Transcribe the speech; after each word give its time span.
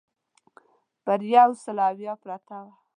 پر 1.03 1.19
یو 1.35 1.49
سل 1.63 1.77
اویا 1.87 2.13
پرته 2.21 2.55
وه. 2.63 2.71